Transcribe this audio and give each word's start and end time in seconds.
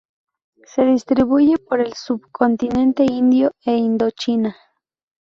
Se 0.65 0.83
distribuye 0.83 1.59
por 1.59 1.79
el 1.79 1.93
subcontinente 1.93 3.03
indio 3.05 3.51
e 3.63 3.75
Indochina. 3.77 4.57